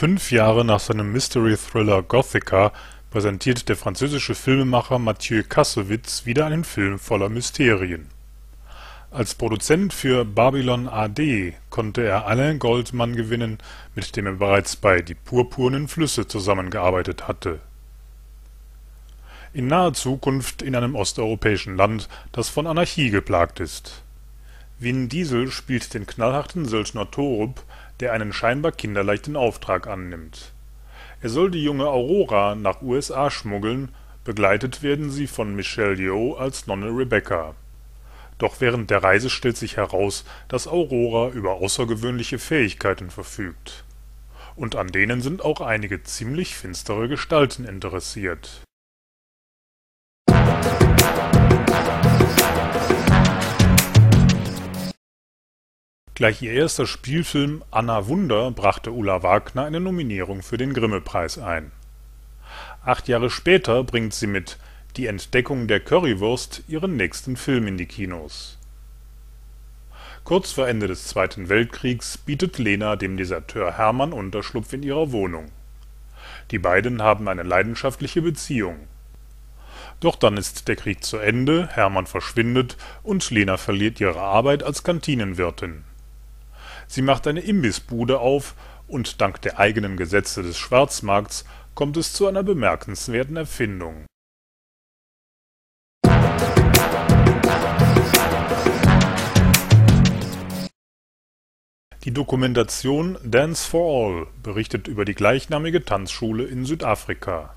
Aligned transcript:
Fünf 0.00 0.32
Jahre 0.32 0.64
nach 0.64 0.80
seinem 0.80 1.12
Mystery-Thriller 1.12 2.02
Gothika 2.02 2.72
präsentiert 3.10 3.68
der 3.68 3.76
französische 3.76 4.34
Filmemacher 4.34 4.98
Mathieu 4.98 5.42
Kassovitz 5.46 6.24
wieder 6.24 6.46
einen 6.46 6.64
Film 6.64 6.98
voller 6.98 7.28
Mysterien. 7.28 8.08
Als 9.10 9.34
Produzent 9.34 9.92
für 9.92 10.24
Babylon 10.24 10.88
A.D. 10.88 11.52
konnte 11.68 12.00
er 12.00 12.26
Alain 12.26 12.58
Goldman 12.58 13.14
gewinnen, 13.14 13.58
mit 13.94 14.16
dem 14.16 14.24
er 14.24 14.32
bereits 14.32 14.74
bei 14.74 15.02
Die 15.02 15.12
purpurnen 15.12 15.86
Flüsse 15.86 16.26
zusammengearbeitet 16.26 17.28
hatte. 17.28 17.60
In 19.52 19.66
naher 19.66 19.92
Zukunft 19.92 20.62
in 20.62 20.74
einem 20.74 20.94
osteuropäischen 20.94 21.76
Land, 21.76 22.08
das 22.32 22.48
von 22.48 22.66
Anarchie 22.66 23.10
geplagt 23.10 23.60
ist. 23.60 24.02
Vin 24.78 25.10
Diesel 25.10 25.50
spielt 25.50 25.92
den 25.92 26.06
knallharten 26.06 26.64
Söldner 26.64 27.10
Torup 27.10 27.62
der 28.00 28.12
einen 28.12 28.32
scheinbar 28.32 28.72
kinderleichten 28.72 29.36
Auftrag 29.36 29.86
annimmt. 29.86 30.52
Er 31.20 31.28
soll 31.28 31.50
die 31.50 31.62
junge 31.62 31.86
Aurora 31.86 32.54
nach 32.54 32.82
USA 32.82 33.30
schmuggeln, 33.30 33.90
begleitet 34.24 34.82
werden 34.82 35.10
sie 35.10 35.26
von 35.26 35.54
Michelle 35.54 35.96
Yeoh 35.96 36.34
als 36.34 36.66
Nonne 36.66 36.86
Rebecca. 36.86 37.54
Doch 38.38 38.60
während 38.60 38.90
der 38.90 39.02
Reise 39.02 39.28
stellt 39.28 39.58
sich 39.58 39.76
heraus, 39.76 40.24
dass 40.48 40.66
Aurora 40.66 41.28
über 41.30 41.54
außergewöhnliche 41.54 42.38
Fähigkeiten 42.38 43.10
verfügt. 43.10 43.84
Und 44.56 44.76
an 44.76 44.88
denen 44.88 45.20
sind 45.20 45.44
auch 45.44 45.60
einige 45.60 46.02
ziemlich 46.02 46.54
finstere 46.54 47.08
Gestalten 47.08 47.66
interessiert 47.66 48.62
Gleich 56.20 56.42
ihr 56.42 56.52
erster 56.52 56.86
Spielfilm 56.86 57.64
Anna 57.70 58.06
Wunder 58.06 58.50
brachte 58.50 58.92
Ulla 58.92 59.22
Wagner 59.22 59.64
eine 59.64 59.80
Nominierung 59.80 60.42
für 60.42 60.58
den 60.58 60.74
Grimme-Preis 60.74 61.38
ein. 61.38 61.72
Acht 62.84 63.08
Jahre 63.08 63.30
später 63.30 63.82
bringt 63.84 64.12
sie 64.12 64.26
mit 64.26 64.58
Die 64.98 65.06
Entdeckung 65.06 65.66
der 65.66 65.80
Currywurst 65.80 66.64
ihren 66.68 66.98
nächsten 66.98 67.38
Film 67.38 67.66
in 67.66 67.78
die 67.78 67.86
Kinos. 67.86 68.58
Kurz 70.22 70.52
vor 70.52 70.68
Ende 70.68 70.88
des 70.88 71.06
Zweiten 71.06 71.48
Weltkriegs 71.48 72.18
bietet 72.18 72.58
Lena 72.58 72.96
dem 72.96 73.16
Deserteur 73.16 73.78
Hermann 73.78 74.12
Unterschlupf 74.12 74.74
in 74.74 74.82
ihrer 74.82 75.12
Wohnung. 75.12 75.50
Die 76.50 76.58
beiden 76.58 77.00
haben 77.00 77.28
eine 77.28 77.44
leidenschaftliche 77.44 78.20
Beziehung. 78.20 78.76
Doch 80.00 80.16
dann 80.16 80.36
ist 80.36 80.68
der 80.68 80.76
Krieg 80.76 81.02
zu 81.02 81.16
Ende, 81.16 81.68
Hermann 81.68 82.04
verschwindet 82.04 82.76
und 83.02 83.30
Lena 83.30 83.56
verliert 83.56 83.98
ihre 84.00 84.20
Arbeit 84.20 84.62
als 84.62 84.84
Kantinenwirtin 84.84 85.84
Sie 86.92 87.02
macht 87.02 87.28
eine 87.28 87.38
Imbissbude 87.38 88.18
auf 88.18 88.56
und 88.88 89.20
dank 89.20 89.40
der 89.42 89.60
eigenen 89.60 89.96
Gesetze 89.96 90.42
des 90.42 90.58
Schwarzmarkts 90.58 91.44
kommt 91.76 91.96
es 91.96 92.12
zu 92.12 92.26
einer 92.26 92.42
bemerkenswerten 92.42 93.36
Erfindung. 93.36 94.06
Die 102.02 102.12
Dokumentation 102.12 103.18
Dance 103.22 103.70
for 103.70 104.08
All 104.08 104.26
berichtet 104.42 104.88
über 104.88 105.04
die 105.04 105.14
gleichnamige 105.14 105.84
Tanzschule 105.84 106.42
in 106.42 106.64
Südafrika. 106.64 107.54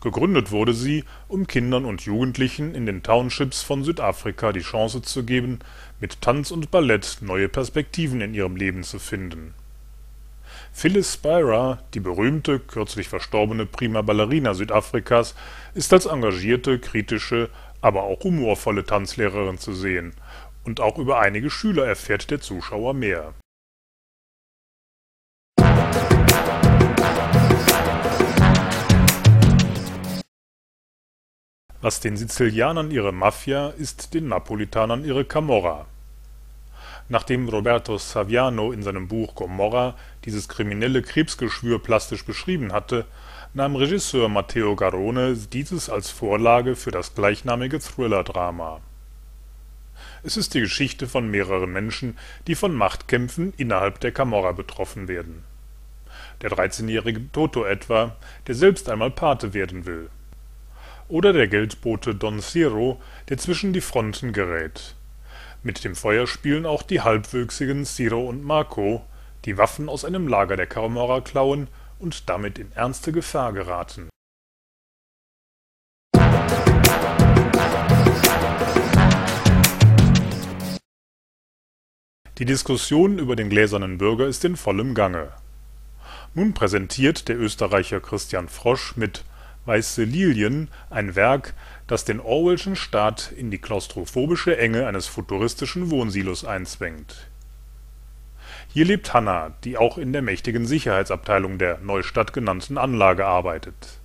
Gegründet 0.00 0.50
wurde 0.50 0.74
sie, 0.74 1.04
um 1.28 1.46
Kindern 1.46 1.84
und 1.84 2.02
Jugendlichen 2.02 2.74
in 2.74 2.86
den 2.86 3.02
Townships 3.02 3.62
von 3.62 3.84
Südafrika 3.84 4.52
die 4.52 4.60
Chance 4.60 5.02
zu 5.02 5.24
geben 5.24 5.58
mit 6.00 6.20
Tanz 6.20 6.50
und 6.50 6.70
Ballett 6.70 7.18
neue 7.20 7.48
Perspektiven 7.48 8.20
in 8.20 8.34
ihrem 8.34 8.56
Leben 8.56 8.82
zu 8.82 8.98
finden. 8.98 9.54
Phyllis 10.72 11.14
Spira, 11.14 11.82
die 11.94 12.00
berühmte, 12.00 12.60
kürzlich 12.60 13.08
verstorbene 13.08 13.66
Prima 13.66 14.02
Ballerina 14.02 14.54
Südafrikas, 14.54 15.34
ist 15.74 15.92
als 15.92 16.06
engagierte, 16.06 16.78
kritische, 16.78 17.50
aber 17.80 18.04
auch 18.04 18.22
humorvolle 18.24 18.84
Tanzlehrerin 18.84 19.58
zu 19.58 19.72
sehen, 19.72 20.14
und 20.64 20.80
auch 20.80 20.98
über 20.98 21.20
einige 21.20 21.50
Schüler 21.50 21.86
erfährt 21.86 22.30
der 22.30 22.40
Zuschauer 22.40 22.94
mehr. 22.94 23.34
Was 31.88 32.00
den 32.00 32.18
Sizilianern 32.18 32.90
ihre 32.90 33.12
Mafia, 33.12 33.70
ist 33.70 34.12
den 34.12 34.28
Napolitanern 34.28 35.06
ihre 35.06 35.24
Camorra. 35.24 35.86
Nachdem 37.08 37.48
Roberto 37.48 37.96
Saviano 37.96 38.72
in 38.72 38.82
seinem 38.82 39.08
Buch 39.08 39.34
Gomorra 39.34 39.94
dieses 40.26 40.50
kriminelle 40.50 41.00
Krebsgeschwür 41.00 41.82
plastisch 41.82 42.26
beschrieben 42.26 42.74
hatte, 42.74 43.06
nahm 43.54 43.74
Regisseur 43.74 44.28
Matteo 44.28 44.76
Garrone 44.76 45.34
dieses 45.34 45.88
als 45.88 46.10
Vorlage 46.10 46.76
für 46.76 46.90
das 46.90 47.14
gleichnamige 47.14 47.78
Thriller-Drama. 47.78 48.82
Es 50.22 50.36
ist 50.36 50.52
die 50.52 50.60
Geschichte 50.60 51.06
von 51.06 51.30
mehreren 51.30 51.72
Menschen, 51.72 52.18
die 52.48 52.54
von 52.54 52.74
Machtkämpfen 52.74 53.54
innerhalb 53.56 53.98
der 54.00 54.12
Camorra 54.12 54.52
betroffen 54.52 55.08
werden. 55.08 55.42
Der 56.42 56.50
13-jährige 56.50 57.32
Toto 57.32 57.64
etwa, 57.64 58.14
der 58.46 58.54
selbst 58.54 58.90
einmal 58.90 59.10
Pate 59.10 59.54
werden 59.54 59.86
will 59.86 60.10
oder 61.08 61.32
der 61.32 61.48
Geldbote 61.48 62.14
Don 62.14 62.40
Ciro, 62.40 63.00
der 63.28 63.38
zwischen 63.38 63.72
die 63.72 63.80
Fronten 63.80 64.32
gerät. 64.32 64.94
Mit 65.62 65.82
dem 65.82 65.96
Feuer 65.96 66.26
spielen 66.26 66.66
auch 66.66 66.82
die 66.82 67.00
halbwüchsigen 67.00 67.84
Ciro 67.84 68.28
und 68.28 68.44
Marco, 68.44 69.04
die 69.44 69.58
Waffen 69.58 69.88
aus 69.88 70.04
einem 70.04 70.28
Lager 70.28 70.56
der 70.56 70.66
Camorra 70.66 71.20
klauen 71.20 71.68
und 71.98 72.28
damit 72.28 72.58
in 72.58 72.70
ernste 72.72 73.12
Gefahr 73.12 73.52
geraten. 73.52 74.08
Die 82.38 82.44
Diskussion 82.44 83.18
über 83.18 83.34
den 83.34 83.50
gläsernen 83.50 83.98
Bürger 83.98 84.26
ist 84.26 84.44
in 84.44 84.56
vollem 84.56 84.94
Gange. 84.94 85.32
Nun 86.34 86.54
präsentiert 86.54 87.28
der 87.28 87.36
Österreicher 87.36 88.00
Christian 88.00 88.48
Frosch 88.48 88.96
mit 88.96 89.24
Weiße 89.68 90.04
Lilien 90.04 90.68
ein 90.88 91.14
Werk, 91.14 91.52
das 91.86 92.06
den 92.06 92.20
Orwellschen 92.20 92.74
Staat 92.74 93.30
in 93.32 93.50
die 93.50 93.58
klaustrophobische 93.58 94.56
Enge 94.56 94.86
eines 94.86 95.06
futuristischen 95.06 95.90
Wohnsilos 95.90 96.46
einzwängt. 96.46 97.28
Hier 98.72 98.86
lebt 98.86 99.12
Hannah, 99.12 99.52
die 99.64 99.76
auch 99.76 99.98
in 99.98 100.14
der 100.14 100.22
mächtigen 100.22 100.66
Sicherheitsabteilung 100.66 101.58
der 101.58 101.78
Neustadt 101.80 102.32
genannten 102.32 102.78
Anlage 102.78 103.26
arbeitet. 103.26 103.98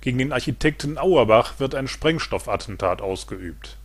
Gegen 0.00 0.18
den 0.18 0.32
Architekten 0.32 0.98
Auerbach 0.98 1.60
wird 1.60 1.76
ein 1.76 1.86
Sprengstoffattentat 1.86 3.00
ausgeübt. 3.00 3.76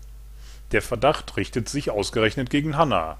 Der 0.72 0.82
Verdacht 0.82 1.38
richtet 1.38 1.70
sich 1.70 1.92
ausgerechnet 1.92 2.50
gegen 2.50 2.78
Hannah 2.78 3.20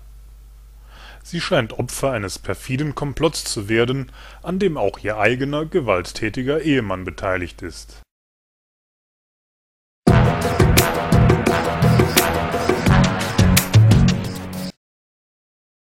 Sie 1.28 1.42
scheint 1.42 1.74
Opfer 1.74 2.12
eines 2.12 2.38
perfiden 2.38 2.94
Komplotts 2.94 3.46
zu 3.46 3.68
werden, 3.68 4.12
an 4.44 4.60
dem 4.60 4.78
auch 4.78 5.00
ihr 5.00 5.18
eigener, 5.18 5.66
gewalttätiger 5.66 6.62
Ehemann 6.62 7.04
beteiligt 7.04 7.64
ist. 7.64 8.04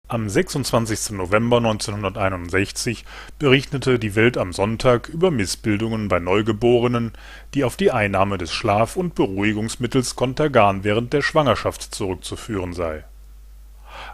Am 0.08 0.30
26. 0.30 1.10
November 1.18 1.58
1961 1.58 3.04
berichtete 3.38 4.00
die 4.00 4.16
Welt 4.16 4.38
am 4.38 4.54
Sonntag 4.54 5.10
über 5.10 5.30
Missbildungen 5.30 6.08
bei 6.08 6.20
Neugeborenen, 6.20 7.12
die 7.54 7.66
auf 7.66 7.76
die 7.76 7.92
Einnahme 7.92 8.38
des 8.38 8.54
Schlaf 8.54 8.96
und 8.96 9.14
Beruhigungsmittels 9.14 10.16
Contergan 10.16 10.86
während 10.86 11.12
der 11.12 11.22
Schwangerschaft 11.22 11.94
zurückzuführen 11.94 12.72
sei 12.72 13.04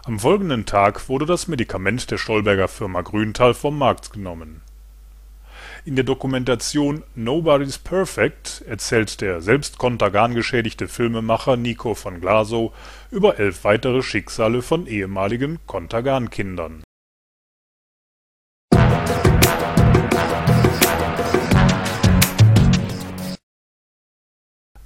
am 0.04 0.20
folgenden 0.20 0.66
Tag 0.66 1.08
wurde 1.08 1.26
das 1.26 1.48
Medikament 1.48 2.10
der 2.10 2.18
Stolberger 2.18 2.68
Firma 2.68 3.02
Grünthal 3.02 3.54
vom 3.54 3.78
Markt 3.78 4.12
genommen. 4.12 4.62
In 5.86 5.96
der 5.96 6.04
Dokumentation 6.04 7.02
Nobody's 7.14 7.76
Perfect 7.76 8.64
erzählt 8.66 9.20
der 9.20 9.42
selbst 9.42 9.76
Contergan-geschädigte 9.76 10.88
Filmemacher 10.88 11.56
Nico 11.58 11.94
von 11.94 12.22
Glasow 12.22 12.72
über 13.10 13.38
elf 13.38 13.64
weitere 13.64 14.02
Schicksale 14.02 14.62
von 14.62 14.86
ehemaligen 14.86 15.58
Contergan-Kindern. 15.66 16.83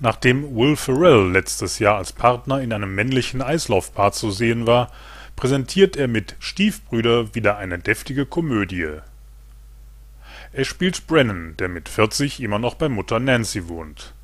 Nachdem 0.01 0.55
Will 0.55 0.77
Ferrell 0.77 1.33
letztes 1.33 1.81
Jahr 1.81 1.97
als 1.97 2.13
Partner 2.13 2.61
in 2.61 2.73
einem 2.73 2.95
männlichen 2.95 3.43
Eislaufpaar 3.43 4.13
zu 4.13 4.31
sehen 4.31 4.67
war, 4.67 4.93
präsentiert 5.35 5.97
er 5.97 6.07
mit 6.07 6.37
Stiefbrüder 6.39 7.35
wieder 7.35 7.59
eine 7.59 7.81
deftige 7.81 8.25
Komödie. 8.25 8.99
Er 10.53 10.65
spielt 10.65 11.09
Brennan, 11.09 11.57
der 11.59 11.69
mit 11.69 11.89
40 11.89 12.41
immer 12.41 12.61
noch 12.61 12.77
bei 12.77 12.89
Mutter 12.89 13.19
Nancy 13.19 13.69
wohnt. 13.69 14.15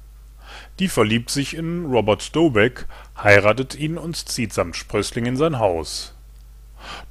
Die 0.78 0.88
verliebt 0.88 1.30
sich 1.30 1.56
in 1.56 1.86
Robert 1.86 2.34
Dobeck, 2.36 2.86
heiratet 3.20 3.74
ihn 3.74 3.98
und 3.98 4.16
zieht 4.16 4.52
samt 4.52 4.76
Sprössling 4.76 5.26
in 5.26 5.36
sein 5.36 5.58
Haus. 5.58 6.14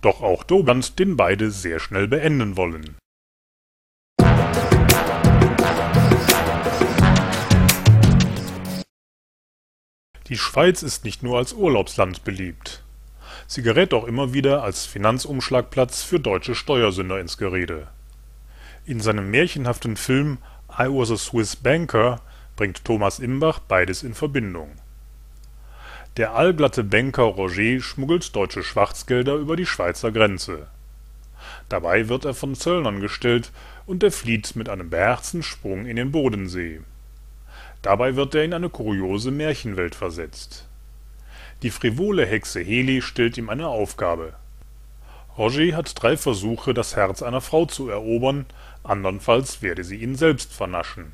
Doch 0.01 0.21
auch 0.21 0.43
Doband 0.43 0.99
den 0.99 1.17
beide 1.17 1.51
sehr 1.51 1.79
schnell 1.79 2.07
beenden 2.07 2.55
wollen 2.55 2.95
Die 10.33 10.39
Schweiz 10.39 10.81
ist 10.81 11.05
nicht 11.05 11.21
nur 11.21 11.37
als 11.37 11.53
Urlaubsland 11.53 12.23
beliebt. 12.23 12.81
Sie 13.45 13.61
gerät 13.61 13.93
auch 13.93 14.05
immer 14.05 14.33
wieder 14.33 14.63
als 14.63 14.83
Finanzumschlagplatz 14.83 16.01
für 16.01 16.19
deutsche 16.19 16.55
Steuersünder 16.55 17.19
ins 17.19 17.37
Gerede. 17.37 17.85
In 18.83 18.99
seinem 18.99 19.29
märchenhaften 19.29 19.95
Film 19.95 20.39
I 20.71 20.87
Was 20.87 21.11
a 21.11 21.17
Swiss 21.17 21.55
Banker 21.55 22.19
bringt 22.55 22.83
Thomas 22.83 23.19
Imbach 23.19 23.59
beides 23.59 24.01
in 24.01 24.15
Verbindung. 24.15 24.71
Der 26.17 26.33
allglatte 26.33 26.83
Banker 26.83 27.25
Roger 27.25 27.79
schmuggelt 27.79 28.35
deutsche 28.35 28.63
Schwarzgelder 28.63 29.35
über 29.35 29.55
die 29.55 29.67
Schweizer 29.67 30.11
Grenze. 30.11 30.65
Dabei 31.69 32.09
wird 32.09 32.25
er 32.25 32.33
von 32.33 32.55
Zöllnern 32.55 33.01
gestellt 33.01 33.51
und 33.85 34.01
er 34.01 34.11
flieht 34.11 34.55
mit 34.55 34.67
einem 34.67 34.89
beherzten 34.89 35.43
Sprung 35.43 35.85
in 35.85 35.95
den 35.95 36.11
Bodensee. 36.11 36.81
Dabei 37.83 38.15
wird 38.15 38.33
er 38.33 38.43
in 38.43 38.53
eine 38.53 38.69
kuriose 38.69 39.29
Märchenwelt 39.29 39.93
versetzt. 39.93 40.67
Die 41.61 41.69
frivole 41.69 42.25
Hexe 42.25 42.61
Heli 42.61 43.03
stellt 43.03 43.37
ihm 43.37 43.49
eine 43.49 43.67
Aufgabe. 43.67 44.33
Roger 45.37 45.75
hat 45.75 46.01
drei 46.01 46.17
Versuche, 46.17 46.73
das 46.73 46.95
Herz 46.95 47.21
einer 47.21 47.41
Frau 47.41 47.65
zu 47.65 47.89
erobern, 47.89 48.47
andernfalls 48.83 49.61
werde 49.61 49.83
sie 49.83 49.97
ihn 49.97 50.15
selbst 50.15 50.53
vernaschen 50.53 51.13